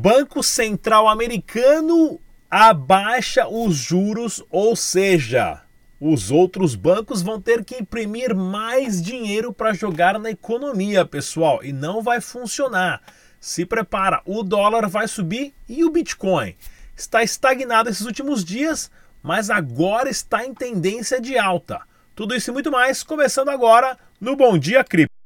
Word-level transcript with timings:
Banco 0.00 0.44
Central 0.44 1.08
Americano 1.08 2.20
abaixa 2.48 3.48
os 3.48 3.74
juros, 3.74 4.40
ou 4.48 4.76
seja, 4.76 5.60
os 6.00 6.30
outros 6.30 6.76
bancos 6.76 7.20
vão 7.20 7.40
ter 7.40 7.64
que 7.64 7.74
imprimir 7.74 8.32
mais 8.32 9.02
dinheiro 9.02 9.52
para 9.52 9.74
jogar 9.74 10.16
na 10.20 10.30
economia, 10.30 11.04
pessoal, 11.04 11.64
e 11.64 11.72
não 11.72 12.00
vai 12.00 12.20
funcionar. 12.20 13.02
Se 13.40 13.66
prepara, 13.66 14.22
o 14.24 14.44
dólar 14.44 14.88
vai 14.88 15.08
subir 15.08 15.52
e 15.68 15.84
o 15.84 15.90
Bitcoin 15.90 16.54
está 16.96 17.24
estagnado 17.24 17.90
esses 17.90 18.06
últimos 18.06 18.44
dias, 18.44 18.92
mas 19.20 19.50
agora 19.50 20.08
está 20.08 20.46
em 20.46 20.54
tendência 20.54 21.20
de 21.20 21.36
alta. 21.36 21.80
Tudo 22.14 22.36
isso 22.36 22.50
e 22.50 22.52
muito 22.52 22.70
mais 22.70 23.02
começando 23.02 23.48
agora 23.48 23.98
no 24.20 24.36
Bom 24.36 24.56
Dia 24.56 24.84
Cripto. 24.84 25.17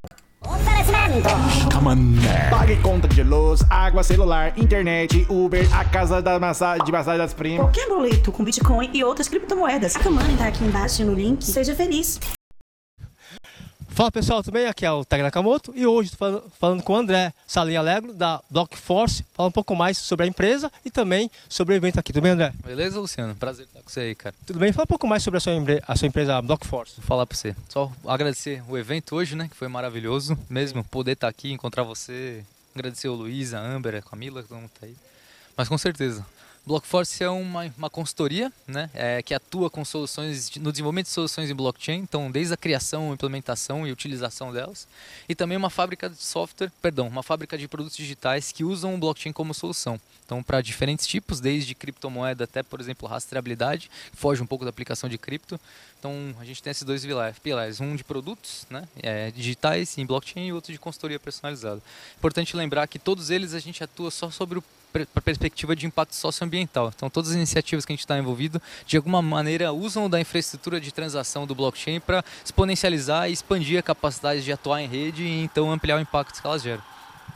Pague 2.48 2.76
conta 2.76 3.06
de 3.06 3.22
luz, 3.22 3.62
água, 3.68 4.02
celular, 4.02 4.58
internet, 4.58 5.26
Uber, 5.28 5.68
a 5.76 5.84
casa 5.84 6.22
da 6.22 6.38
massagem, 6.38 6.84
de 6.84 6.92
massagem 6.92 7.18
das 7.18 7.34
primas. 7.34 7.60
Qualquer 7.60 7.86
boleto 7.88 8.32
com 8.32 8.42
Bitcoin 8.42 8.88
e 8.94 9.04
outras 9.04 9.28
criptomoedas. 9.28 9.94
A 9.96 10.10
Money 10.10 10.36
tá 10.38 10.46
aqui 10.46 10.64
embaixo 10.64 11.04
no 11.04 11.12
link. 11.12 11.44
Seja 11.44 11.74
feliz. 11.74 12.18
Fala 13.94 14.10
pessoal, 14.10 14.42
tudo 14.42 14.54
bem? 14.54 14.66
Aqui 14.66 14.86
é 14.86 14.90
o 14.90 15.04
Tag 15.04 15.22
Nakamoto 15.22 15.70
e 15.76 15.86
hoje 15.86 16.08
estou 16.08 16.18
falando, 16.18 16.52
falando, 16.58 16.82
com 16.82 16.94
o 16.94 16.96
André 16.96 17.30
Salim 17.46 17.76
Alegro 17.76 18.14
da 18.14 18.40
Blockforce, 18.50 19.22
falar 19.34 19.50
um 19.50 19.52
pouco 19.52 19.76
mais 19.76 19.98
sobre 19.98 20.24
a 20.24 20.26
empresa 20.26 20.72
e 20.82 20.90
também 20.90 21.30
sobre 21.46 21.74
o 21.74 21.76
evento 21.76 22.00
aqui. 22.00 22.10
Tudo 22.10 22.22
bem, 22.22 22.32
André? 22.32 22.54
Beleza, 22.64 22.98
Luciano? 22.98 23.34
Prazer 23.34 23.66
estar 23.66 23.80
com 23.82 23.90
você 23.90 24.00
aí, 24.00 24.14
cara. 24.14 24.34
Tudo 24.46 24.58
bem? 24.58 24.72
Fala 24.72 24.84
um 24.84 24.86
pouco 24.86 25.06
mais 25.06 25.22
sobre 25.22 25.36
a 25.36 25.40
sua, 25.40 25.52
a 25.86 25.94
sua 25.94 26.08
empresa 26.08 26.40
Blockforce. 26.40 26.94
Vou 26.96 27.04
falar 27.04 27.26
para 27.26 27.36
você. 27.36 27.54
Só 27.68 27.92
agradecer 28.06 28.62
o 28.66 28.78
evento 28.78 29.14
hoje, 29.14 29.36
né? 29.36 29.46
Que 29.46 29.56
foi 29.56 29.68
maravilhoso 29.68 30.38
mesmo 30.48 30.82
poder 30.84 31.12
estar 31.12 31.28
aqui, 31.28 31.52
encontrar 31.52 31.82
você. 31.82 32.42
Agradecer 32.74 33.08
o 33.08 33.14
Luiz, 33.14 33.52
a 33.52 33.60
Amber, 33.60 33.96
a 33.96 34.00
Camila, 34.00 34.42
todo 34.42 34.56
mundo 34.56 34.70
tá 34.80 34.86
aí. 34.86 34.96
Mas 35.54 35.68
com 35.68 35.76
certeza, 35.76 36.24
Blockforce 36.64 37.24
é 37.24 37.28
uma, 37.28 37.72
uma 37.76 37.90
consultoria 37.90 38.52
né, 38.68 38.88
é, 38.94 39.20
que 39.20 39.34
atua 39.34 39.68
com 39.68 39.84
soluções 39.84 40.48
no 40.56 40.70
desenvolvimento 40.70 41.06
de 41.06 41.12
soluções 41.12 41.50
em 41.50 41.54
blockchain, 41.54 41.98
então 41.98 42.30
desde 42.30 42.54
a 42.54 42.56
criação, 42.56 43.12
implementação 43.12 43.84
e 43.84 43.90
utilização 43.90 44.52
delas, 44.52 44.86
e 45.28 45.34
também 45.34 45.58
uma 45.58 45.70
fábrica 45.70 46.08
de 46.08 46.22
software, 46.22 46.70
perdão, 46.80 47.08
uma 47.08 47.22
fábrica 47.22 47.58
de 47.58 47.66
produtos 47.66 47.96
digitais 47.96 48.52
que 48.52 48.62
usam 48.62 48.94
o 48.94 48.98
blockchain 48.98 49.32
como 49.32 49.52
solução. 49.52 50.00
Então 50.24 50.40
para 50.40 50.60
diferentes 50.60 51.04
tipos, 51.04 51.40
desde 51.40 51.74
criptomoeda 51.74 52.44
até, 52.44 52.62
por 52.62 52.80
exemplo, 52.80 53.08
rastreabilidade, 53.08 53.90
foge 54.12 54.40
um 54.40 54.46
pouco 54.46 54.64
da 54.64 54.70
aplicação 54.70 55.08
de 55.08 55.18
cripto. 55.18 55.58
Então 55.98 56.32
a 56.38 56.44
gente 56.44 56.62
tem 56.62 56.70
esses 56.70 56.84
dois 56.84 57.04
pilares, 57.42 57.80
um 57.80 57.96
de 57.96 58.04
produtos 58.04 58.66
né, 58.70 58.88
é, 59.02 59.32
digitais 59.32 59.98
em 59.98 60.06
blockchain 60.06 60.46
e 60.46 60.52
outro 60.52 60.72
de 60.72 60.78
consultoria 60.78 61.18
personalizada. 61.18 61.82
Importante 62.16 62.56
lembrar 62.56 62.86
que 62.86 63.00
todos 63.00 63.30
eles 63.30 63.52
a 63.52 63.58
gente 63.58 63.82
atua 63.82 64.12
só 64.12 64.30
sobre 64.30 64.60
o 64.60 64.64
perspectiva 65.22 65.74
de 65.74 65.86
impacto 65.86 66.14
socioambiental. 66.14 66.92
Então, 66.94 67.08
todas 67.08 67.30
as 67.30 67.36
iniciativas 67.36 67.84
que 67.84 67.92
a 67.92 67.94
gente 67.94 68.00
está 68.00 68.18
envolvido, 68.18 68.60
de 68.86 68.96
alguma 68.96 69.22
maneira, 69.22 69.72
usam 69.72 70.08
da 70.08 70.20
infraestrutura 70.20 70.80
de 70.80 70.92
transação 70.92 71.46
do 71.46 71.54
blockchain 71.54 72.00
para 72.00 72.24
exponencializar 72.44 73.28
e 73.28 73.32
expandir 73.32 73.78
a 73.78 73.82
capacidade 73.82 74.42
de 74.42 74.52
atuar 74.52 74.82
em 74.82 74.86
rede 74.86 75.22
e 75.22 75.42
então 75.42 75.70
ampliar 75.70 75.96
o 75.96 76.00
impacto 76.00 76.40
que 76.40 76.46
elas 76.46 76.62
geram. 76.62 76.82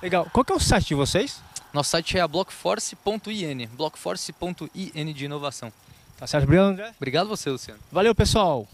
Legal. 0.03 0.29
Qual 0.33 0.45
que 0.45 0.53
é 0.53 0.57
o 0.57 0.61
site 0.61 0.89
de 0.89 0.95
vocês? 0.95 1.41
Nosso 1.73 1.91
site 1.91 2.17
é 2.17 2.21
a 2.21 2.29
blockforce.in, 2.29 3.67
blockforce.in 3.77 5.13
de 5.13 5.25
inovação. 5.25 5.73
Tá 6.19 6.27
certo, 6.27 6.45
obrigado, 6.45 6.67
André. 6.69 6.93
Obrigado 6.97 7.29
você, 7.29 7.51
Luciano. 7.51 7.81
Valeu, 7.93 8.15
pessoal. 8.15 8.67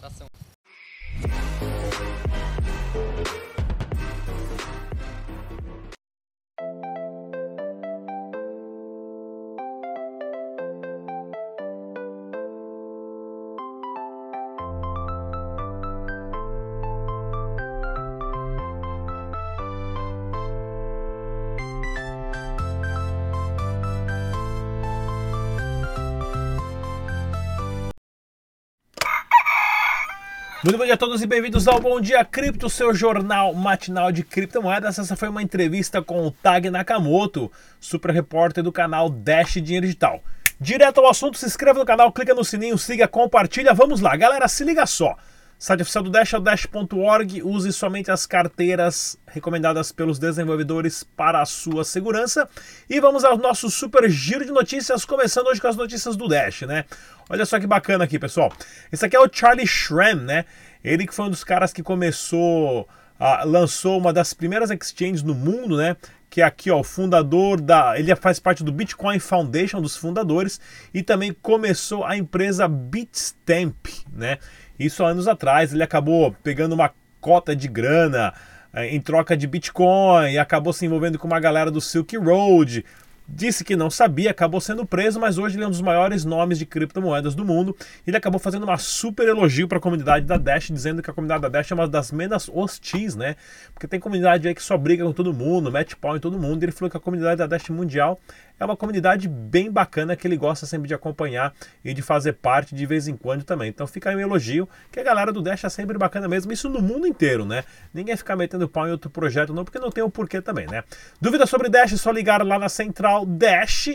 Muito 30.64 30.78
bom 30.78 30.84
dia 30.84 30.94
a 30.94 30.96
todos 30.96 31.20
e 31.20 31.26
bem-vindos 31.26 31.66
ao 31.66 31.80
Bom 31.80 32.00
Dia 32.00 32.24
Cripto, 32.24 32.70
seu 32.70 32.94
jornal 32.94 33.52
matinal 33.52 34.12
de 34.12 34.22
criptomoedas. 34.22 34.96
Essa 34.96 35.16
foi 35.16 35.28
uma 35.28 35.42
entrevista 35.42 36.00
com 36.00 36.24
o 36.24 36.30
Tag 36.30 36.70
Nakamoto, 36.70 37.50
super 37.80 38.12
repórter 38.12 38.62
do 38.62 38.70
canal 38.70 39.10
Dash 39.10 39.54
Dinheiro 39.54 39.86
Digital. 39.86 40.22
Direto 40.60 41.00
ao 41.00 41.10
assunto, 41.10 41.36
se 41.36 41.46
inscreva 41.46 41.80
no 41.80 41.84
canal, 41.84 42.12
clica 42.12 42.32
no 42.32 42.44
sininho, 42.44 42.78
siga, 42.78 43.08
compartilha. 43.08 43.74
Vamos 43.74 44.00
lá, 44.00 44.14
galera, 44.14 44.46
se 44.46 44.62
liga 44.62 44.86
só. 44.86 45.16
Site 45.62 45.82
oficial 45.82 46.02
do 46.02 46.10
Dash 46.10 46.34
é 46.34 46.38
o 46.38 46.40
dash.org. 46.40 47.40
Use 47.40 47.72
somente 47.72 48.10
as 48.10 48.26
carteiras 48.26 49.16
recomendadas 49.28 49.92
pelos 49.92 50.18
desenvolvedores 50.18 51.04
para 51.04 51.40
a 51.40 51.46
sua 51.46 51.84
segurança. 51.84 52.48
E 52.90 52.98
vamos 52.98 53.22
ao 53.22 53.38
nosso 53.38 53.70
super 53.70 54.10
giro 54.10 54.44
de 54.44 54.50
notícias, 54.50 55.04
começando 55.04 55.46
hoje 55.46 55.60
com 55.60 55.68
as 55.68 55.76
notícias 55.76 56.16
do 56.16 56.26
Dash, 56.26 56.62
né? 56.62 56.84
Olha 57.30 57.46
só 57.46 57.60
que 57.60 57.66
bacana 57.68 58.02
aqui, 58.02 58.18
pessoal. 58.18 58.52
Esse 58.90 59.06
aqui 59.06 59.14
é 59.14 59.20
o 59.20 59.28
Charlie 59.32 59.64
Schramm, 59.64 60.24
né? 60.24 60.46
Ele 60.82 61.06
que 61.06 61.14
foi 61.14 61.26
um 61.26 61.30
dos 61.30 61.44
caras 61.44 61.72
que 61.72 61.80
começou, 61.80 62.80
uh, 63.20 63.46
lançou 63.46 63.98
uma 63.98 64.12
das 64.12 64.34
primeiras 64.34 64.68
exchanges 64.68 65.22
no 65.22 65.32
mundo, 65.32 65.76
né? 65.76 65.96
Que 66.32 66.40
é 66.40 66.44
aqui 66.44 66.70
ó, 66.70 66.80
o 66.80 66.82
fundador 66.82 67.60
da. 67.60 67.98
Ele 67.98 68.16
faz 68.16 68.40
parte 68.40 68.64
do 68.64 68.72
Bitcoin 68.72 69.18
Foundation, 69.18 69.82
dos 69.82 69.98
fundadores, 69.98 70.58
e 70.94 71.02
também 71.02 71.36
começou 71.42 72.06
a 72.06 72.16
empresa 72.16 72.66
Bitstamp, 72.66 73.86
né? 74.10 74.38
Isso 74.78 75.04
há 75.04 75.08
anos 75.08 75.28
atrás, 75.28 75.74
ele 75.74 75.82
acabou 75.82 76.34
pegando 76.42 76.72
uma 76.72 76.90
cota 77.20 77.54
de 77.54 77.68
grana 77.68 78.32
eh, 78.72 78.94
em 78.94 79.00
troca 79.00 79.36
de 79.36 79.46
Bitcoin 79.46 80.38
acabou 80.38 80.72
se 80.72 80.86
envolvendo 80.86 81.18
com 81.18 81.26
uma 81.26 81.38
galera 81.38 81.70
do 81.70 81.82
Silk 81.82 82.16
Road. 82.16 82.82
Disse 83.28 83.64
que 83.64 83.76
não 83.76 83.88
sabia, 83.88 84.30
acabou 84.30 84.60
sendo 84.60 84.84
preso, 84.84 85.20
mas 85.20 85.38
hoje 85.38 85.56
ele 85.56 85.64
é 85.64 85.66
um 85.66 85.70
dos 85.70 85.80
maiores 85.80 86.24
nomes 86.24 86.58
de 86.58 86.66
criptomoedas 86.66 87.34
do 87.34 87.44
mundo. 87.44 87.76
Ele 88.06 88.16
acabou 88.16 88.38
fazendo 88.38 88.64
uma 88.64 88.76
super 88.78 89.26
elogio 89.28 89.68
para 89.68 89.78
a 89.78 89.80
comunidade 89.80 90.26
da 90.26 90.36
Dash, 90.36 90.70
dizendo 90.70 91.02
que 91.02 91.10
a 91.10 91.14
comunidade 91.14 91.42
da 91.42 91.48
Dash 91.48 91.70
é 91.70 91.74
uma 91.74 91.88
das 91.88 92.10
menos 92.10 92.50
hostis, 92.52 93.14
né? 93.14 93.36
Porque 93.72 93.86
tem 93.86 94.00
comunidade 94.00 94.48
aí 94.48 94.54
que 94.54 94.62
só 94.62 94.76
briga 94.76 95.04
com 95.04 95.12
todo 95.12 95.32
mundo, 95.32 95.70
mete 95.70 95.96
pau 95.96 96.16
em 96.16 96.20
todo 96.20 96.38
mundo. 96.38 96.62
Ele 96.62 96.72
falou 96.72 96.90
que 96.90 96.96
a 96.96 97.00
comunidade 97.00 97.38
da 97.38 97.46
Dash 97.46 97.68
mundial 97.68 98.20
é 98.58 98.64
uma 98.64 98.76
comunidade 98.76 99.28
bem 99.28 99.70
bacana 99.70 100.14
que 100.14 100.26
ele 100.26 100.36
gosta 100.36 100.66
sempre 100.66 100.88
de 100.88 100.94
acompanhar 100.94 101.52
e 101.84 101.92
de 101.92 102.02
fazer 102.02 102.34
parte 102.34 102.74
de 102.74 102.86
vez 102.86 103.08
em 103.08 103.16
quando 103.16 103.44
também. 103.44 103.68
Então 103.68 103.86
fica 103.86 104.10
aí 104.10 104.16
um 104.16 104.20
elogio, 104.20 104.68
que 104.90 105.00
a 105.00 105.02
galera 105.02 105.32
do 105.32 105.42
Dash 105.42 105.64
é 105.64 105.68
sempre 105.68 105.98
bacana 105.98 106.28
mesmo, 106.28 106.52
isso 106.52 106.68
no 106.68 106.80
mundo 106.80 107.06
inteiro, 107.06 107.44
né? 107.44 107.64
Ninguém 107.92 108.16
fica 108.16 108.36
metendo 108.36 108.68
pau 108.68 108.86
em 108.86 108.90
outro 108.90 109.10
projeto 109.10 109.52
não, 109.52 109.64
porque 109.64 109.78
não 109.78 109.90
tem 109.90 110.02
o 110.02 110.06
um 110.06 110.10
porquê 110.10 110.40
também, 110.40 110.66
né? 110.66 110.84
Dúvida 111.20 111.46
sobre 111.46 111.68
Dash, 111.68 111.92
é 111.92 111.96
só 111.96 112.10
ligar 112.10 112.44
lá 112.44 112.58
na 112.58 112.68
central 112.68 113.26
Dash, 113.26 113.88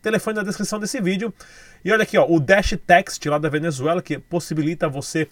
telefone 0.00 0.36
na 0.36 0.42
descrição 0.42 0.78
desse 0.78 1.00
vídeo. 1.00 1.32
E 1.84 1.92
olha 1.92 2.02
aqui, 2.02 2.16
ó, 2.16 2.26
o 2.28 2.40
Dash 2.40 2.76
Text 2.86 3.24
lá 3.26 3.38
da 3.38 3.48
Venezuela, 3.48 4.02
que 4.02 4.18
possibilita 4.18 4.88
você 4.88 5.28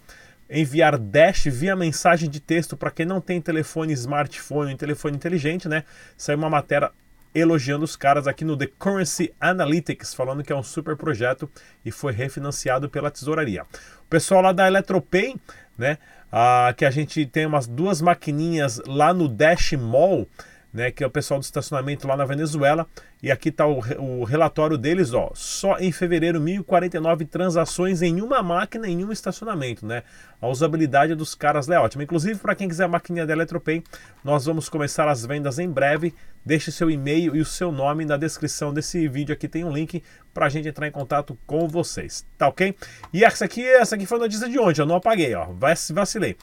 enviar 0.49 0.97
Dash 0.99 1.45
via 1.47 1.75
mensagem 1.75 2.31
de 2.31 2.41
texto 2.41 2.77
para 2.77 2.91
quem 2.91 3.05
não 3.05 3.21
tem 3.21 3.41
telefone 3.41 3.93
smartphone 3.93 4.73
ou 4.73 4.77
telefone 4.77 5.17
inteligente, 5.17 5.69
né? 5.69 5.85
Saiu 6.17 6.39
uma 6.39 6.51
matéria 6.51 6.91
elogiando 7.39 7.85
os 7.85 7.97
caras 7.97 8.27
aqui 8.27 8.45
no 8.45 8.57
The 8.57 8.67
Currency 8.79 9.35
Analytics, 9.39 10.15
falando 10.15 10.43
que 10.43 10.53
é 10.53 10.57
um 10.57 10.63
super 10.63 10.97
projeto 10.97 11.51
e 11.85 11.93
foi 11.93 12.13
refinanciado 12.13 12.89
pela 12.89 13.11
tesouraria. 13.11 13.63
O 13.63 14.09
pessoal 14.09 14.41
lá 14.41 14.53
da 14.53 14.67
Eletropay, 14.67 15.37
né, 15.77 15.99
ah, 16.33 16.73
que 16.77 16.85
a 16.85 16.91
gente 16.91 17.27
tem 17.27 17.45
umas 17.45 17.67
duas 17.67 18.01
maquininhas 18.01 18.81
lá 18.87 19.13
no 19.13 19.29
Dash 19.29 19.73
Mall, 19.73 20.27
né, 20.77 20.91
que 20.91 21.03
é 21.03 21.07
o 21.07 21.11
pessoal 21.11 21.41
do 21.41 21.43
estacionamento 21.43 22.07
lá 22.07 22.15
na 22.19 22.27
Venezuela. 22.27 22.87
E 23.23 23.31
aqui 23.31 23.49
está 23.49 23.67
o, 23.67 23.79
o, 23.99 24.25
relatório 24.25 24.77
deles, 24.77 25.15
ó. 25.15 25.31
Só 25.35 25.79
em 25.79 25.91
fevereiro, 25.91 26.39
1.049 26.39 27.27
transações 27.27 28.03
em 28.03 28.21
uma 28.21 28.43
máquina, 28.43 28.87
em 28.87 29.03
um 29.03 29.11
estacionamento, 29.11 29.87
né? 29.87 30.03
A 30.41 30.47
usabilidade 30.47 31.15
dos 31.15 31.35
caras 31.35 31.67
é 31.71 31.81
ótima. 31.81 32.05
Inclusive, 32.05 32.39
para 32.39 32.55
quem 32.55 32.69
quiser 32.69 32.85
a 32.85 32.89
maquininha 32.89 33.25
da 33.25 33.33
Eletropay, 33.33 33.83
nós 34.23 34.45
vamos 34.45 34.69
começar 34.69 35.09
as 35.09 35.25
vendas 35.25 35.59
em 35.59 35.69
breve. 35.69 36.15
Deixe 36.45 36.71
seu 36.71 36.91
e-mail 36.91 37.35
e 37.35 37.41
o 37.41 37.45
seu 37.45 37.73
nome 37.73 38.05
na 38.05 38.19
descrição 38.19 38.73
desse 38.73 39.09
vídeo 39.09 39.33
aqui. 39.33 39.49
Tem 39.49 39.65
um 39.65 39.73
link 39.73 40.03
para 40.35 40.45
a 40.45 40.49
gente 40.51 40.69
entrar 40.69 40.87
em 40.87 40.93
contato 40.93 41.39
com 41.47 41.67
vocês, 41.67 42.27
tá 42.37 42.49
ok? 42.49 42.77
E 43.15 43.25
essa 43.25 43.47
aqui, 43.47 43.67
essa 43.67 43.97
aqui 43.97 44.05
foi 44.05 44.19
a 44.19 44.21
notícia 44.21 44.47
de 44.47 44.59
ontem, 44.59 44.83
eu 44.83 44.87
não 44.87 44.97
apaguei, 44.97 45.35
ó. 45.35 45.47
Vacilei. 45.95 46.37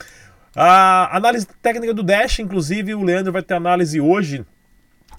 A 0.55 1.15
análise 1.17 1.47
técnica 1.61 1.93
do 1.93 2.03
Dash, 2.03 2.39
inclusive, 2.39 2.93
o 2.93 3.03
Leandro 3.03 3.31
vai 3.31 3.41
ter 3.41 3.55
análise 3.55 3.99
hoje 3.99 4.45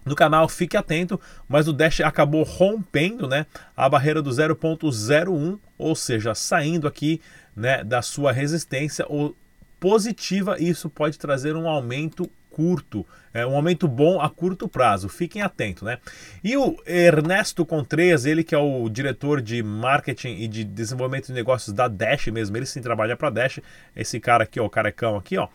no 0.05 0.15
canal, 0.15 0.49
fique 0.49 0.77
atento, 0.77 1.21
mas 1.49 1.67
o 1.67 1.73
Dash 1.73 2.01
acabou 2.01 2.43
rompendo 2.43 3.27
né, 3.27 3.47
a 3.77 3.89
barreira 3.89 4.21
do 4.21 4.31
0.01, 4.31 5.59
ou 5.79 5.95
seja, 5.97 6.35
saindo 6.35 6.87
aqui 6.87 7.21
né, 7.57 7.83
da 7.83 8.03
sua 8.03 8.31
resistência 8.31 9.07
ou 9.09 9.35
positiva, 9.81 10.57
isso 10.61 10.89
pode 10.89 11.19
trazer 11.19 11.57
um 11.57 11.69
aumento 11.69 12.31
curto, 12.55 13.05
é 13.33 13.45
um 13.45 13.51
momento 13.51 13.89
bom 13.89 14.21
a 14.21 14.31
curto 14.31 14.69
prazo. 14.69 15.09
Fiquem 15.09 15.43
atentos, 15.43 15.83
né? 15.83 15.99
E 16.43 16.57
o 16.57 16.77
Ernesto 16.87 17.67
Contreras, 17.67 18.25
ele 18.25 18.45
que 18.45 18.55
é 18.55 18.59
o 18.59 18.89
diretor 18.89 19.43
de 19.43 19.61
marketing 19.61 20.37
e 20.37 20.47
de 20.47 20.63
desenvolvimento 20.63 21.27
de 21.27 21.33
negócios 21.33 21.75
da 21.75 21.89
Dash 21.89 22.29
mesmo, 22.29 22.57
ele 22.57 22.65
sim 22.65 22.81
trabalha 22.81 23.17
para 23.17 23.31
Dash. 23.31 23.59
Esse 23.97 24.21
cara 24.21 24.45
aqui, 24.45 24.61
ó, 24.61 24.67
o 24.67 24.71
carecão 24.71 25.17
aqui, 25.17 25.37
ó, 25.37 25.49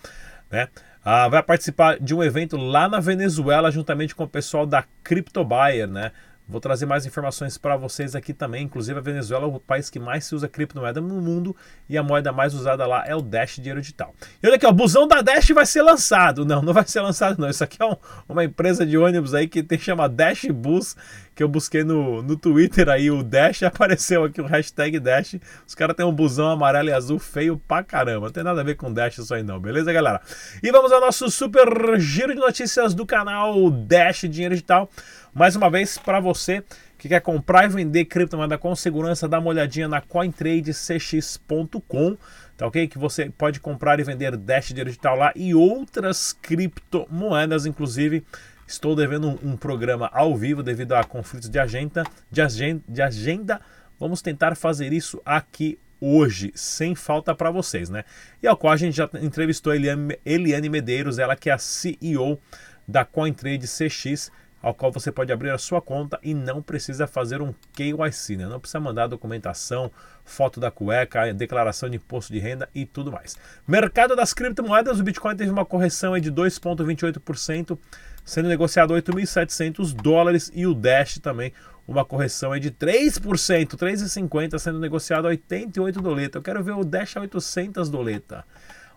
né? 0.51 0.67
Ah, 1.03 1.29
vai 1.29 1.41
participar 1.41 1.97
de 1.97 2.13
um 2.13 2.21
evento 2.21 2.57
lá 2.57 2.89
na 2.89 2.99
Venezuela 2.99 3.71
juntamente 3.71 4.13
com 4.13 4.25
o 4.25 4.27
pessoal 4.27 4.65
da 4.65 4.83
CryptoBuyer, 5.01 5.87
né? 5.87 6.11
Vou 6.49 6.59
trazer 6.59 6.87
mais 6.87 7.05
informações 7.05 7.59
para 7.59 7.77
vocês 7.77 8.15
aqui 8.15 8.33
também. 8.33 8.63
Inclusive, 8.63 8.97
a 8.97 9.01
Venezuela 9.01 9.45
é 9.45 9.47
o 9.47 9.59
país 9.59 9.87
que 9.87 9.99
mais 9.99 10.25
se 10.25 10.33
usa 10.33 10.47
criptomoeda 10.47 10.99
no 10.99 11.21
mundo 11.21 11.55
e 11.87 11.95
a 11.95 12.01
moeda 12.01 12.31
mais 12.31 12.55
usada 12.55 12.87
lá 12.87 13.03
é 13.05 13.15
o 13.15 13.21
Dash 13.21 13.57
Dinheiro 13.57 13.79
Digital. 13.79 14.15
E 14.41 14.47
olha 14.47 14.55
aqui, 14.55 14.65
ó, 14.65 14.69
o 14.69 14.73
busão 14.73 15.07
da 15.07 15.21
Dash 15.21 15.47
vai 15.49 15.65
ser 15.67 15.83
lançado. 15.83 16.43
Não, 16.43 16.63
não 16.63 16.73
vai 16.73 16.87
ser 16.87 17.01
lançado, 17.01 17.39
não. 17.39 17.47
Isso 17.47 17.63
aqui 17.63 17.77
é 17.79 17.85
um, 17.85 17.95
uma 18.27 18.43
empresa 18.43 18.83
de 18.83 18.97
ônibus 18.97 19.35
aí 19.35 19.47
que 19.47 19.61
tem 19.61 19.77
chama 19.77 20.09
Dash 20.09 20.45
Bus, 20.45 20.95
que 21.39 21.43
eu 21.43 21.47
busquei 21.47 21.85
no, 21.85 22.21
no 22.21 22.35
Twitter 22.35 22.89
aí, 22.89 23.09
o 23.09 23.23
Dash, 23.23 23.63
apareceu 23.71 24.25
aqui 24.25 24.41
o 24.41 24.45
hashtag 24.45 24.99
Dash. 24.99 25.37
Os 25.65 25.73
caras 25.73 25.95
têm 25.95 26.05
um 26.05 26.11
busão 26.11 26.49
amarelo 26.49 26.89
e 26.89 26.91
azul 26.91 27.17
feio 27.17 27.57
pra 27.57 27.81
caramba. 27.81 28.25
Não 28.25 28.33
tem 28.33 28.43
nada 28.43 28.59
a 28.59 28.63
ver 28.63 28.75
com 28.75 28.91
Dash 28.91 29.19
isso 29.19 29.33
aí, 29.33 29.41
não, 29.41 29.57
beleza, 29.57 29.93
galera? 29.93 30.19
E 30.61 30.69
vamos 30.69 30.91
ao 30.91 30.99
nosso 30.99 31.31
super 31.31 31.97
giro 31.97 32.35
de 32.35 32.41
notícias 32.41 32.93
do 32.93 33.05
canal 33.05 33.71
Dash 33.71 34.25
Dinheiro 34.29 34.53
Digital. 34.53 34.89
Mais 35.33 35.55
uma 35.55 35.69
vez, 35.69 35.97
para 35.97 36.19
você 36.19 36.61
que 36.97 37.07
quer 37.07 37.21
comprar 37.21 37.63
e 37.63 37.69
vender 37.69 38.03
criptomoeda 38.03 38.57
com 38.57 38.75
segurança, 38.75 39.25
dá 39.25 39.39
uma 39.39 39.47
olhadinha 39.47 39.87
na 39.87 40.01
cointradecx.com, 40.01 42.17
tá 42.57 42.67
ok? 42.67 42.85
Que 42.85 42.97
você 42.97 43.29
pode 43.29 43.61
comprar 43.61 43.97
e 44.01 44.03
vender 44.03 44.35
Dash 44.35 44.73
digital 44.73 45.15
lá 45.15 45.31
e 45.37 45.55
outras 45.55 46.33
criptomoedas, 46.33 47.65
inclusive. 47.65 48.25
Estou 48.69 48.95
devendo 48.95 49.29
um, 49.29 49.53
um 49.53 49.57
programa 49.57 50.11
ao 50.13 50.37
vivo 50.37 50.61
devido 50.61 50.93
a 50.93 51.03
conflitos 51.03 51.49
de 51.49 51.57
agenda, 51.57 52.03
de 52.29 52.39
agenda, 52.39 52.83
de 52.87 53.01
agenda. 53.01 53.59
Vamos 53.99 54.21
tentar 54.21 54.55
fazer 54.55 54.93
isso 54.93 55.19
aqui 55.25 55.79
hoje, 55.99 56.51
sem 56.53 56.93
falta 56.93 57.33
para 57.33 57.49
vocês, 57.49 57.89
né? 57.89 58.03
E 58.43 58.47
ao 58.47 58.55
qual 58.55 58.71
a 58.71 58.77
gente 58.77 58.95
já 58.95 59.09
entrevistou 59.23 59.73
Eliane, 59.73 60.19
Eliane 60.23 60.69
Medeiros, 60.69 61.17
ela 61.17 61.35
que 61.35 61.49
é 61.49 61.53
a 61.53 61.57
CEO 61.57 62.39
da 62.87 63.03
CoinTrade 63.03 63.65
CX 63.65 64.31
ao 64.61 64.73
qual 64.73 64.91
você 64.91 65.11
pode 65.11 65.31
abrir 65.31 65.49
a 65.51 65.57
sua 65.57 65.81
conta 65.81 66.19
e 66.21 66.33
não 66.33 66.61
precisa 66.61 67.07
fazer 67.07 67.41
um 67.41 67.53
KYC, 67.73 68.37
né? 68.37 68.45
não 68.45 68.59
precisa 68.59 68.79
mandar 68.79 69.07
documentação, 69.07 69.91
foto 70.25 70.59
da 70.59 70.69
cueca, 70.69 71.33
declaração 71.33 71.89
de 71.89 71.97
imposto 71.97 72.33
de 72.33 72.39
renda 72.39 72.69
e 72.75 72.85
tudo 72.85 73.11
mais. 73.11 73.37
Mercado 73.67 74.15
das 74.15 74.33
criptomoedas, 74.33 74.99
o 74.99 75.03
Bitcoin 75.03 75.35
teve 75.35 75.51
uma 75.51 75.65
correção 75.65 76.19
de 76.19 76.31
2,28%, 76.31 77.77
sendo 78.25 78.49
negociado 78.49 78.93
8.700 78.93 79.93
dólares 79.93 80.51
e 80.53 80.67
o 80.67 80.73
Dash 80.73 81.19
também 81.19 81.53
uma 81.87 82.05
correção 82.05 82.57
de 82.59 82.69
3%, 82.69 83.19
3,50 83.75 84.59
sendo 84.59 84.79
negociado 84.79 85.25
a 85.25 85.29
88 85.29 85.99
doleta. 85.99 86.37
Eu 86.37 86.41
quero 86.43 86.63
ver 86.63 86.73
o 86.73 86.83
Dash 86.83 87.17
a 87.17 87.21
800 87.21 87.89
doleta. 87.89 88.45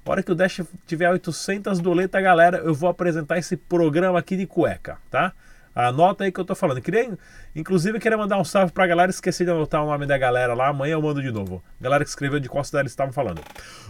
A 0.05 0.11
hora 0.11 0.23
que 0.23 0.31
o 0.31 0.35
Dash 0.35 0.61
tiver 0.87 1.08
800 1.08 1.81
doleta, 1.81 2.20
galera, 2.20 2.58
eu 2.58 2.75
vou 2.75 2.91
apresentar 2.91 3.38
esse 3.38 3.56
programa 3.56 4.19
aqui 4.19 4.37
de 4.37 4.47
cueca, 4.47 4.99
tá? 5.11 5.32
Anota 5.75 6.25
aí 6.25 6.33
que 6.33 6.39
eu 6.39 6.45
tô 6.45 6.55
falando. 6.55 6.81
Queria, 6.81 7.17
inclusive, 7.57 7.99
queria 7.99 8.19
mandar 8.19 8.39
um 8.39 8.45
salve 8.45 8.73
pra 8.73 8.87
galera. 8.87 9.11
Esqueci 9.11 9.45
de 9.45 9.51
anotar 9.51 9.83
o 9.83 9.87
nome 9.87 10.07
da 10.07 10.19
galera 10.19 10.55
lá. 10.55 10.69
Amanhã 10.69 10.93
eu 10.93 11.03
mando 11.03 11.23
de 11.23 11.31
novo. 11.31 11.63
Galera 11.81 12.05
que 12.05 12.11
escreveu 12.11 12.39
de 12.39 12.49
qual 12.49 12.63
cidade 12.63 12.89
estavam 12.89 13.13
falando. 13.13 13.41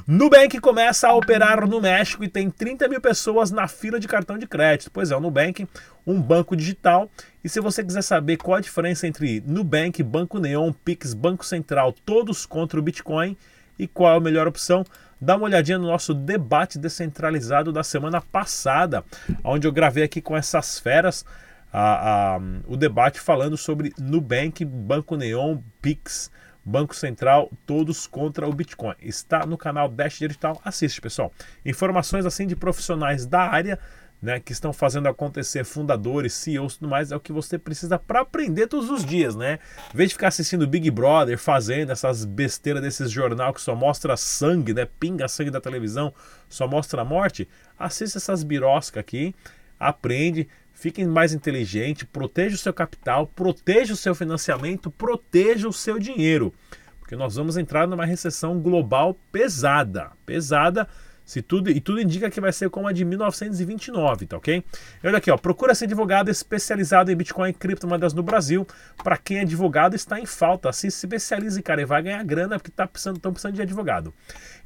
Nubank 0.06 0.58
começa 0.60 1.08
a 1.08 1.14
operar 1.14 1.66
no 1.66 1.80
México 1.80 2.22
e 2.22 2.28
tem 2.28 2.50
30 2.50 2.88
mil 2.88 3.00
pessoas 3.00 3.50
na 3.50 3.66
fila 3.66 3.98
de 3.98 4.06
cartão 4.06 4.38
de 4.38 4.46
crédito. 4.46 4.90
Pois 4.92 5.10
é, 5.10 5.16
o 5.16 5.20
Nubank, 5.20 5.66
um 6.06 6.20
banco 6.20 6.56
digital. 6.56 7.10
E 7.42 7.48
se 7.48 7.60
você 7.60 7.82
quiser 7.82 8.02
saber 8.02 8.36
qual 8.36 8.58
a 8.58 8.60
diferença 8.60 9.06
entre 9.06 9.42
Nubank, 9.44 10.02
Banco 10.02 10.38
Neon, 10.38 10.72
Pix, 10.72 11.14
Banco 11.14 11.44
Central, 11.44 11.92
todos 11.92 12.46
contra 12.46 12.78
o 12.78 12.82
Bitcoin 12.82 13.36
e 13.78 13.88
qual 13.88 14.14
é 14.14 14.16
a 14.16 14.20
melhor 14.20 14.46
opção, 14.46 14.84
dá 15.20 15.36
uma 15.36 15.46
olhadinha 15.46 15.78
no 15.78 15.86
nosso 15.86 16.14
debate 16.14 16.78
descentralizado 16.78 17.72
da 17.72 17.82
semana 17.82 18.20
passada, 18.20 19.04
onde 19.42 19.66
eu 19.66 19.72
gravei 19.72 20.04
aqui 20.04 20.20
com 20.20 20.36
essas 20.36 20.78
feras 20.78 21.24
a, 21.72 22.34
a, 22.34 22.40
o 22.66 22.76
debate 22.76 23.18
falando 23.18 23.56
sobre 23.56 23.92
Nubank, 23.98 24.64
Banco 24.64 25.16
Neon, 25.16 25.58
Pix, 25.80 26.30
Banco 26.64 26.94
Central, 26.94 27.50
todos 27.66 28.06
contra 28.06 28.46
o 28.46 28.52
Bitcoin. 28.52 28.94
Está 29.00 29.46
no 29.46 29.56
canal 29.56 29.88
Dash 29.88 30.18
Digital. 30.18 30.60
Assiste, 30.64 31.00
pessoal. 31.00 31.32
Informações 31.64 32.26
assim 32.26 32.46
de 32.46 32.54
profissionais 32.54 33.26
da 33.26 33.40
área 33.40 33.78
né, 34.22 34.38
que 34.38 34.52
estão 34.52 34.72
fazendo 34.72 35.08
acontecer, 35.08 35.64
fundadores, 35.64 36.32
CEOs 36.34 36.74
e 36.74 36.78
tudo 36.78 36.88
mais, 36.88 37.10
é 37.10 37.16
o 37.16 37.20
que 37.20 37.32
você 37.32 37.58
precisa 37.58 37.98
para 37.98 38.20
aprender 38.20 38.68
todos 38.68 38.88
os 38.88 39.04
dias, 39.04 39.34
né? 39.34 39.58
Em 39.92 39.96
vez 39.96 40.10
de 40.10 40.14
ficar 40.14 40.28
assistindo 40.28 40.64
Big 40.64 40.88
Brother, 40.92 41.36
fazendo 41.36 41.90
essas 41.90 42.24
besteiras 42.24 42.80
desses 42.80 43.10
jornal 43.10 43.52
que 43.52 43.60
só 43.60 43.74
mostra 43.74 44.16
sangue, 44.16 44.72
né? 44.72 44.86
Pinga 45.00 45.26
sangue 45.26 45.50
da 45.50 45.60
televisão, 45.60 46.14
só 46.48 46.68
mostra 46.68 47.02
a 47.02 47.04
morte, 47.04 47.48
assista 47.76 48.18
essas 48.18 48.44
biroscas 48.44 49.00
aqui, 49.00 49.34
aprende, 49.80 50.48
Fique 50.82 51.04
mais 51.04 51.32
inteligente, 51.32 52.04
proteja 52.04 52.56
o 52.56 52.58
seu 52.58 52.74
capital, 52.74 53.24
proteja 53.24 53.92
o 53.92 53.96
seu 53.96 54.16
financiamento, 54.16 54.90
proteja 54.90 55.68
o 55.68 55.72
seu 55.72 55.96
dinheiro. 55.96 56.52
Porque 56.98 57.14
nós 57.14 57.36
vamos 57.36 57.56
entrar 57.56 57.86
numa 57.86 58.04
recessão 58.04 58.58
global 58.58 59.16
pesada. 59.30 60.10
Pesada. 60.26 60.88
Se 61.24 61.40
tudo, 61.40 61.70
e 61.70 61.80
tudo 61.80 62.00
indica 62.00 62.28
que 62.28 62.40
vai 62.40 62.52
ser 62.52 62.68
como 62.68 62.88
a 62.88 62.92
de 62.92 63.04
1929, 63.04 64.26
tá 64.26 64.36
ok? 64.36 64.64
Olha 65.04 65.18
aqui, 65.18 65.30
ó, 65.30 65.36
procura 65.36 65.72
ser 65.72 65.84
advogado 65.84 66.28
especializado 66.28 67.12
em 67.12 67.16
Bitcoin 67.16 67.50
e 67.50 67.54
criptomoedas 67.54 68.12
no 68.12 68.24
Brasil. 68.24 68.66
Para 69.04 69.16
quem 69.16 69.38
é 69.38 69.42
advogado, 69.42 69.94
está 69.94 70.18
em 70.18 70.26
falta. 70.26 70.72
Se 70.72 70.88
especialize, 70.88 71.62
cara, 71.62 71.80
e 71.80 71.84
vai 71.84 72.02
ganhar 72.02 72.24
grana 72.24 72.58
porque 72.58 72.72
tá 72.72 72.88
precisando, 72.88 73.18
estão 73.18 73.32
precisando 73.32 73.54
de 73.54 73.62
advogado. 73.62 74.12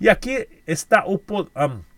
E 0.00 0.08
aqui 0.08 0.48
está 0.66 1.04
o. 1.06 1.16
Um, 1.16 1.95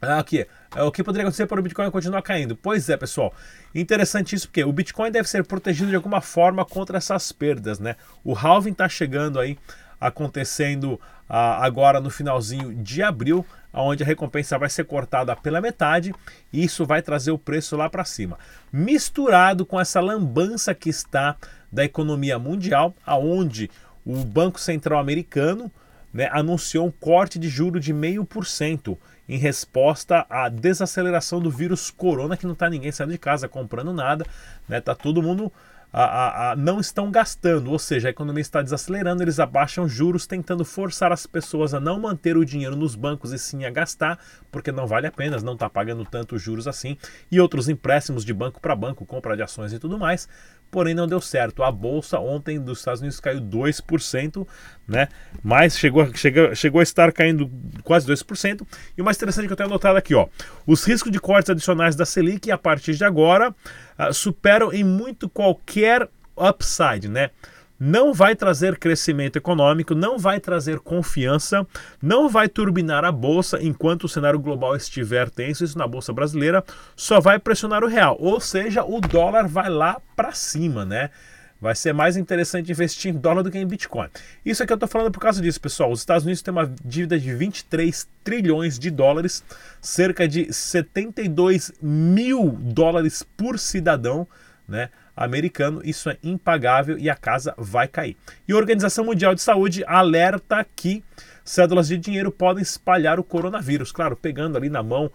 aqui, 0.00 0.46
é, 0.74 0.82
o 0.82 0.92
que 0.92 1.02
poderia 1.02 1.24
acontecer 1.24 1.46
para 1.46 1.58
o 1.58 1.62
Bitcoin 1.62 1.90
continuar 1.90 2.22
caindo? 2.22 2.54
Pois 2.56 2.88
é, 2.88 2.96
pessoal. 2.96 3.32
Interessante 3.74 4.34
isso 4.34 4.48
porque 4.48 4.64
o 4.64 4.72
Bitcoin 4.72 5.10
deve 5.10 5.28
ser 5.28 5.44
protegido 5.44 5.90
de 5.90 5.96
alguma 5.96 6.20
forma 6.20 6.64
contra 6.64 6.98
essas 6.98 7.32
perdas, 7.32 7.78
né? 7.78 7.96
O 8.22 8.34
halving 8.34 8.72
está 8.72 8.88
chegando 8.88 9.40
aí, 9.40 9.58
acontecendo 10.00 11.00
ah, 11.28 11.64
agora 11.64 12.00
no 12.00 12.10
finalzinho 12.10 12.74
de 12.74 13.02
abril, 13.02 13.44
onde 13.72 14.02
a 14.02 14.06
recompensa 14.06 14.58
vai 14.58 14.70
ser 14.70 14.84
cortada 14.84 15.34
pela 15.36 15.60
metade 15.60 16.14
e 16.52 16.64
isso 16.64 16.86
vai 16.86 17.02
trazer 17.02 17.30
o 17.30 17.38
preço 17.38 17.76
lá 17.76 17.88
para 17.88 18.04
cima. 18.04 18.38
Misturado 18.72 19.66
com 19.66 19.80
essa 19.80 20.00
lambança 20.00 20.74
que 20.74 20.88
está 20.88 21.36
da 21.70 21.84
economia 21.84 22.38
mundial, 22.38 22.94
aonde 23.04 23.70
o 24.04 24.24
Banco 24.24 24.60
Central 24.60 25.00
americano 25.00 25.70
né, 26.16 26.30
anunciou 26.32 26.86
um 26.86 26.90
corte 26.90 27.38
de 27.38 27.46
juro 27.46 27.78
de 27.78 27.92
0,5% 27.92 28.96
em 29.28 29.36
resposta 29.36 30.24
à 30.30 30.48
desaceleração 30.48 31.40
do 31.40 31.50
vírus 31.50 31.90
corona, 31.90 32.38
que 32.38 32.46
não 32.46 32.54
está 32.54 32.70
ninguém 32.70 32.90
saindo 32.90 33.12
de 33.12 33.18
casa 33.18 33.46
comprando 33.46 33.92
nada, 33.92 34.24
né? 34.66 34.80
Tá 34.80 34.94
todo 34.94 35.22
mundo 35.22 35.52
a, 35.92 36.04
a, 36.04 36.52
a, 36.52 36.56
não 36.56 36.80
estão 36.80 37.10
gastando, 37.10 37.70
ou 37.70 37.78
seja, 37.78 38.08
a 38.08 38.10
economia 38.10 38.40
está 38.40 38.62
desacelerando, 38.62 39.22
eles 39.22 39.38
abaixam 39.38 39.88
juros, 39.88 40.26
tentando 40.26 40.64
forçar 40.64 41.12
as 41.12 41.26
pessoas 41.26 41.74
a 41.74 41.80
não 41.80 42.00
manter 42.00 42.36
o 42.36 42.44
dinheiro 42.44 42.76
nos 42.76 42.94
bancos 42.94 43.32
e 43.32 43.38
sim 43.38 43.64
a 43.64 43.70
gastar, 43.70 44.18
porque 44.50 44.72
não 44.72 44.86
vale 44.86 45.06
a 45.06 45.12
pena, 45.12 45.36
não 45.38 45.54
está 45.54 45.68
pagando 45.68 46.04
tanto 46.04 46.38
juros 46.38 46.66
assim, 46.66 46.96
e 47.30 47.40
outros 47.40 47.68
empréstimos 47.68 48.24
de 48.24 48.32
banco 48.32 48.60
para 48.60 48.74
banco, 48.74 49.06
compra 49.06 49.36
de 49.36 49.42
ações 49.42 49.72
e 49.72 49.78
tudo 49.78 49.98
mais, 49.98 50.28
porém 50.70 50.94
não 50.94 51.06
deu 51.06 51.20
certo. 51.20 51.62
A 51.62 51.70
bolsa 51.70 52.18
ontem 52.18 52.60
dos 52.60 52.78
Estados 52.78 53.00
Unidos 53.00 53.20
caiu 53.20 53.40
2%, 53.40 54.46
né? 54.86 55.08
Mas 55.42 55.78
chegou, 55.78 56.12
chegou, 56.14 56.54
chegou 56.54 56.80
a 56.80 56.82
estar 56.82 57.12
caindo 57.12 57.50
quase 57.82 58.06
2%. 58.06 58.66
E 58.96 59.02
o 59.02 59.04
mais 59.04 59.16
interessante 59.16 59.46
que 59.46 59.52
eu 59.52 59.56
tenho 59.56 59.68
anotado 59.68 59.98
aqui, 59.98 60.14
ó, 60.14 60.28
os 60.66 60.84
riscos 60.84 61.10
de 61.10 61.20
cortes 61.20 61.50
adicionais 61.50 61.96
da 61.96 62.04
Selic 62.04 62.50
a 62.50 62.58
partir 62.58 62.94
de 62.94 63.04
agora 63.04 63.50
uh, 63.98 64.12
superam 64.12 64.72
em 64.72 64.84
muito 64.84 65.28
qualquer 65.28 66.08
upside, 66.36 67.08
né? 67.08 67.30
Não 67.78 68.12
vai 68.12 68.34
trazer 68.34 68.78
crescimento 68.78 69.36
econômico, 69.36 69.94
não 69.94 70.18
vai 70.18 70.40
trazer 70.40 70.80
confiança, 70.80 71.66
não 72.02 72.28
vai 72.28 72.48
turbinar 72.48 73.04
a 73.04 73.12
bolsa 73.12 73.62
enquanto 73.62 74.04
o 74.04 74.08
cenário 74.08 74.38
global 74.38 74.74
estiver 74.74 75.30
tenso, 75.30 75.64
isso 75.64 75.78
na 75.78 75.86
bolsa 75.86 76.12
brasileira, 76.12 76.64
só 76.94 77.20
vai 77.20 77.38
pressionar 77.38 77.84
o 77.84 77.88
real, 77.88 78.16
ou 78.18 78.40
seja, 78.40 78.84
o 78.84 79.00
dólar 79.00 79.46
vai 79.46 79.68
lá 79.68 80.00
para 80.14 80.32
cima, 80.32 80.84
né? 80.84 81.10
Vai 81.58 81.74
ser 81.74 81.94
mais 81.94 82.18
interessante 82.18 82.70
investir 82.70 83.14
em 83.14 83.18
dólar 83.18 83.42
do 83.42 83.50
que 83.50 83.58
em 83.58 83.66
Bitcoin. 83.66 84.08
Isso 84.44 84.62
aqui 84.62 84.72
eu 84.72 84.76
estou 84.76 84.88
falando 84.88 85.10
por 85.10 85.20
causa 85.20 85.40
disso, 85.40 85.58
pessoal. 85.58 85.90
Os 85.90 86.00
Estados 86.00 86.24
Unidos 86.24 86.42
têm 86.42 86.52
uma 86.52 86.70
dívida 86.84 87.18
de 87.18 87.34
23 87.34 88.06
trilhões 88.22 88.78
de 88.78 88.90
dólares, 88.90 89.42
cerca 89.80 90.28
de 90.28 90.52
72 90.52 91.72
mil 91.80 92.50
dólares 92.60 93.24
por 93.36 93.58
cidadão, 93.58 94.28
né? 94.68 94.90
Americano. 95.16 95.80
Isso 95.82 96.10
é 96.10 96.18
impagável 96.22 96.98
e 96.98 97.08
a 97.08 97.16
casa 97.16 97.54
vai 97.56 97.88
cair. 97.88 98.16
E 98.46 98.52
a 98.52 98.56
Organização 98.56 99.04
Mundial 99.04 99.34
de 99.34 99.40
Saúde 99.40 99.82
alerta 99.86 100.64
que 100.76 101.02
cédulas 101.46 101.86
de 101.86 101.96
dinheiro 101.96 102.30
podem 102.32 102.60
espalhar 102.62 103.20
o 103.20 103.24
coronavírus. 103.24 103.92
Claro, 103.92 104.16
pegando 104.16 104.58
ali 104.58 104.68
na 104.68 104.82
mão 104.82 105.10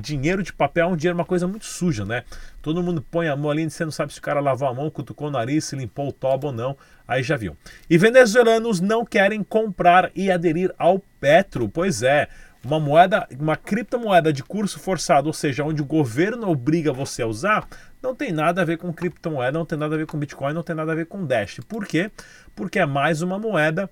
dinheiro 0.00 0.42
de 0.42 0.52
papel, 0.52 0.88
um 0.88 0.96
dinheiro 0.96 1.16
é 1.16 1.20
uma 1.20 1.24
coisa 1.24 1.46
muito 1.46 1.64
suja, 1.64 2.04
né? 2.04 2.24
Todo 2.60 2.82
mundo 2.82 3.04
põe 3.08 3.28
a 3.28 3.36
mão 3.36 3.50
ali 3.50 3.62
e 3.62 3.70
você 3.70 3.84
não 3.84 3.92
sabe 3.92 4.12
se 4.12 4.18
o 4.18 4.22
cara 4.22 4.40
lavou 4.40 4.68
a 4.68 4.74
mão, 4.74 4.90
cutucou 4.90 5.28
o 5.28 5.30
nariz, 5.30 5.64
se 5.64 5.76
limpou 5.76 6.08
o 6.08 6.12
tobo 6.12 6.48
ou 6.48 6.52
não. 6.52 6.76
Aí 7.06 7.22
já 7.22 7.36
viu. 7.36 7.56
E 7.88 7.96
venezuelanos 7.96 8.80
não 8.80 9.04
querem 9.04 9.42
comprar 9.42 10.10
e 10.14 10.30
aderir 10.30 10.74
ao 10.76 10.98
Petro. 11.20 11.68
Pois 11.68 12.02
é, 12.02 12.28
uma 12.64 12.78
moeda, 12.78 13.26
uma 13.38 13.56
criptomoeda 13.56 14.32
de 14.32 14.42
curso 14.42 14.78
forçado, 14.78 15.26
ou 15.26 15.32
seja, 15.32 15.64
onde 15.64 15.80
o 15.80 15.84
governo 15.84 16.48
obriga 16.48 16.92
você 16.92 17.22
a 17.22 17.26
usar, 17.26 17.66
não 18.02 18.14
tem 18.14 18.32
nada 18.32 18.62
a 18.62 18.64
ver 18.64 18.78
com 18.78 18.92
criptomoeda, 18.92 19.58
não 19.58 19.66
tem 19.66 19.78
nada 19.78 19.94
a 19.94 19.98
ver 19.98 20.06
com 20.06 20.18
Bitcoin, 20.18 20.52
não 20.52 20.62
tem 20.62 20.76
nada 20.76 20.92
a 20.92 20.94
ver 20.94 21.06
com 21.06 21.24
Dash. 21.24 21.60
Por 21.68 21.86
quê? 21.86 22.10
Porque 22.54 22.78
é 22.78 22.86
mais 22.86 23.22
uma 23.22 23.38
moeda 23.38 23.90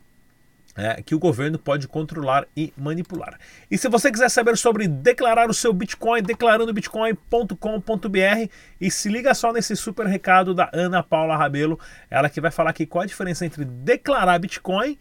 é, 0.77 1.03
que 1.03 1.15
o 1.15 1.19
governo 1.19 1.59
pode 1.59 1.89
controlar 1.89 2.47
e 2.57 2.73
manipular. 2.77 3.39
E 3.71 3.77
se 3.77 3.89
você 3.89 4.13
quiser 4.13 4.31
saber 4.31 4.57
sobre 4.57 4.87
declarar 4.87 5.51
o 5.51 5.55
seu 5.55 5.73
Bitcoin, 5.73 6.23
declarandobitcoin.com.br 6.23 8.51
e 8.81 8.91
se 8.91 9.09
liga 9.09 9.35
só 9.35 9.53
nesse 9.53 9.77
super 9.77 10.07
recado 10.07 10.55
da 10.55 10.71
Ana 10.73 11.03
Paula 11.03 11.37
Rabelo, 11.37 11.79
ela 12.09 12.31
que 12.31 12.41
vai 12.41 12.51
falar 12.51 12.71
aqui 12.71 12.87
qual 12.87 13.03
a 13.03 13.07
diferença 13.07 13.45
entre 13.45 13.65
declarar 13.65 14.39
Bitcoin 14.39 14.99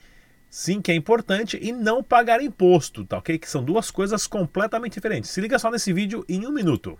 Sim, 0.60 0.82
que 0.82 0.92
é 0.92 0.96
importante 0.96 1.56
e 1.62 1.72
não 1.72 2.02
pagar 2.02 2.42
imposto, 2.42 3.06
tá 3.06 3.20
ok? 3.20 3.38
Que 3.38 3.48
são 3.48 3.64
duas 3.64 3.92
coisas 3.92 4.26
completamente 4.26 4.94
diferentes. 4.94 5.30
Se 5.30 5.40
liga 5.40 5.60
só 5.60 5.70
nesse 5.70 5.94
vídeo 5.94 6.26
em 6.28 6.48
um 6.48 6.52
minuto. 6.52 6.98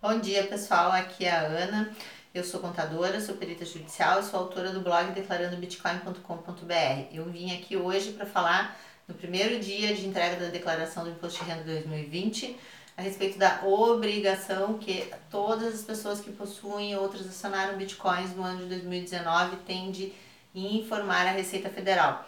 Bom 0.00 0.18
dia, 0.18 0.44
pessoal. 0.44 0.92
Aqui 0.92 1.26
é 1.26 1.30
a 1.30 1.42
Ana. 1.42 1.94
Eu 2.34 2.42
sou 2.42 2.58
contadora, 2.58 3.20
sou 3.20 3.34
perita 3.36 3.66
judicial 3.66 4.20
e 4.20 4.22
sou 4.22 4.40
autora 4.40 4.72
do 4.72 4.80
blog 4.80 5.12
declarandobitcoin.com.br. 5.12 7.04
Eu 7.12 7.26
vim 7.26 7.54
aqui 7.54 7.76
hoje 7.76 8.12
para 8.12 8.24
falar 8.24 8.80
no 9.06 9.14
primeiro 9.14 9.60
dia 9.60 9.94
de 9.94 10.06
entrega 10.06 10.42
da 10.42 10.50
declaração 10.50 11.04
do 11.04 11.10
Imposto 11.10 11.44
de 11.44 11.50
Renda 11.50 11.64
2020 11.64 12.56
a 12.96 13.02
respeito 13.02 13.38
da 13.38 13.60
obrigação 13.62 14.78
que 14.78 15.06
todas 15.30 15.74
as 15.74 15.82
pessoas 15.82 16.18
que 16.18 16.32
possuem 16.32 16.96
ou 16.96 17.10
transacionaram 17.10 17.76
bitcoins 17.76 18.34
no 18.34 18.42
ano 18.42 18.62
de 18.62 18.70
2019 18.70 19.56
têm 19.66 19.90
de 19.90 20.14
informar 20.54 21.26
a 21.26 21.32
Receita 21.32 21.68
Federal. 21.68 22.26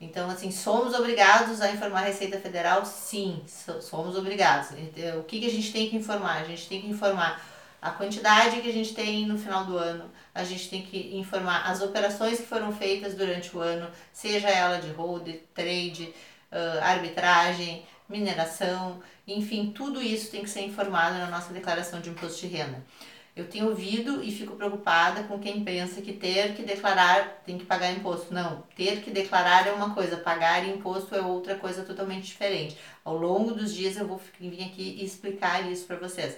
Então, 0.00 0.28
assim, 0.28 0.50
somos 0.50 0.92
obrigados 0.92 1.60
a 1.60 1.70
informar 1.70 2.00
a 2.00 2.06
Receita 2.06 2.38
Federal? 2.38 2.84
Sim, 2.84 3.42
somos 3.80 4.16
obrigados. 4.16 4.70
O 5.18 5.22
que, 5.22 5.40
que 5.40 5.46
a 5.46 5.50
gente 5.50 5.72
tem 5.72 5.88
que 5.88 5.96
informar? 5.96 6.42
A 6.42 6.44
gente 6.44 6.68
tem 6.68 6.80
que 6.80 6.88
informar 6.88 7.42
a 7.80 7.90
quantidade 7.90 8.60
que 8.60 8.68
a 8.68 8.72
gente 8.72 8.94
tem 8.94 9.26
no 9.26 9.38
final 9.38 9.66
do 9.66 9.76
ano, 9.76 10.10
a 10.34 10.42
gente 10.42 10.70
tem 10.70 10.82
que 10.82 11.16
informar 11.16 11.70
as 11.70 11.82
operações 11.82 12.40
que 12.40 12.46
foram 12.46 12.72
feitas 12.72 13.14
durante 13.14 13.54
o 13.54 13.60
ano, 13.60 13.90
seja 14.10 14.48
ela 14.48 14.78
de 14.78 14.90
hold, 14.92 15.28
trade, 15.54 16.14
arbitragem, 16.80 17.84
mineração, 18.08 19.02
enfim, 19.26 19.70
tudo 19.74 20.02
isso 20.02 20.30
tem 20.30 20.42
que 20.42 20.50
ser 20.50 20.62
informado 20.62 21.18
na 21.18 21.26
nossa 21.26 21.52
declaração 21.52 22.00
de 22.00 22.10
imposto 22.10 22.40
de 22.40 22.46
renda. 22.46 22.82
Eu 23.36 23.48
tenho 23.48 23.68
ouvido 23.68 24.22
e 24.22 24.30
fico 24.30 24.54
preocupada 24.54 25.24
com 25.24 25.40
quem 25.40 25.64
pensa 25.64 26.00
que 26.00 26.12
ter 26.12 26.54
que 26.54 26.62
declarar 26.62 27.42
tem 27.44 27.58
que 27.58 27.64
pagar 27.64 27.90
imposto. 27.92 28.32
Não, 28.32 28.62
ter 28.76 29.00
que 29.00 29.10
declarar 29.10 29.66
é 29.66 29.72
uma 29.72 29.92
coisa, 29.92 30.16
pagar 30.16 30.64
imposto 30.68 31.16
é 31.16 31.20
outra 31.20 31.56
coisa 31.56 31.82
totalmente 31.82 32.26
diferente. 32.26 32.78
Ao 33.04 33.16
longo 33.16 33.52
dos 33.52 33.74
dias 33.74 33.96
eu 33.96 34.06
vou 34.06 34.20
vir 34.38 34.62
aqui 34.62 34.98
e 35.00 35.04
explicar 35.04 35.68
isso 35.68 35.84
para 35.84 35.96
vocês. 35.96 36.36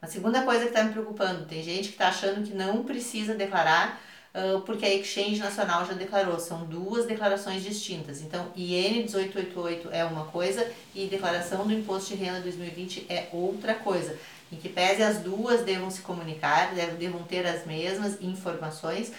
A 0.00 0.06
segunda 0.06 0.42
coisa 0.42 0.64
que 0.64 0.68
está 0.68 0.84
me 0.84 0.92
preocupando, 0.92 1.46
tem 1.46 1.62
gente 1.62 1.88
que 1.88 1.94
está 1.94 2.08
achando 2.08 2.46
que 2.46 2.54
não 2.54 2.84
precisa 2.84 3.34
declarar 3.34 3.98
uh, 4.34 4.60
porque 4.60 4.84
a 4.84 4.94
Exchange 4.94 5.38
Nacional 5.38 5.86
já 5.86 5.94
declarou. 5.94 6.38
São 6.38 6.66
duas 6.66 7.06
declarações 7.06 7.62
distintas. 7.62 8.20
Então, 8.20 8.52
IN 8.54 8.92
1888 8.92 9.88
é 9.90 10.04
uma 10.04 10.26
coisa 10.26 10.70
e 10.94 11.06
declaração 11.06 11.66
do 11.66 11.72
Imposto 11.72 12.14
de 12.14 12.22
Renda 12.22 12.40
2020 12.40 13.06
é 13.08 13.28
outra 13.32 13.74
coisa. 13.74 14.18
Em 14.50 14.56
que 14.56 14.68
pese 14.68 15.02
as 15.02 15.18
duas 15.18 15.62
devam 15.62 15.90
se 15.90 16.02
comunicar, 16.02 16.72
devam 16.74 17.22
ter 17.24 17.46
as 17.46 17.66
mesmas 17.66 18.20
informações, 18.20 19.12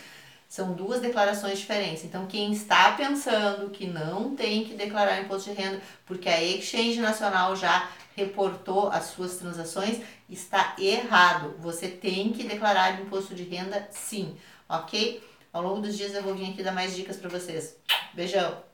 são 0.47 0.73
duas 0.73 1.01
declarações 1.01 1.59
diferentes. 1.59 2.05
Então, 2.05 2.25
quem 2.25 2.53
está 2.53 2.93
pensando 2.93 3.69
que 3.69 3.85
não 3.85 4.35
tem 4.35 4.63
que 4.63 4.73
declarar 4.73 5.21
imposto 5.21 5.53
de 5.53 5.61
renda, 5.61 5.81
porque 6.05 6.29
a 6.29 6.41
Exchange 6.41 7.01
Nacional 7.01 7.55
já 7.55 7.89
reportou 8.15 8.89
as 8.89 9.05
suas 9.05 9.35
transações, 9.37 10.01
está 10.29 10.75
errado. 10.79 11.55
Você 11.59 11.87
tem 11.87 12.31
que 12.31 12.43
declarar 12.43 12.99
imposto 13.01 13.35
de 13.35 13.43
renda 13.43 13.87
sim, 13.91 14.35
ok? 14.67 15.21
Ao 15.51 15.61
longo 15.61 15.81
dos 15.81 15.97
dias 15.97 16.13
eu 16.13 16.23
vou 16.23 16.35
vir 16.35 16.51
aqui 16.51 16.63
dar 16.63 16.71
mais 16.71 16.95
dicas 16.95 17.17
para 17.17 17.29
vocês. 17.29 17.75
Beijão! 18.13 18.66